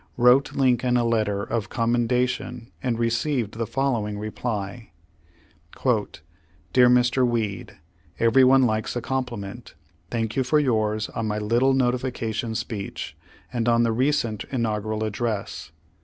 [0.17, 4.89] wrote Lincoln a letter of commendation and received the following in reply:
[6.73, 7.23] "Dear Mr.
[7.23, 7.77] Weed:
[8.19, 9.75] Everyone likes a compliment.
[10.09, 13.15] Thank you for yours on my little notification speech
[13.53, 15.71] and on the recent inaugural address.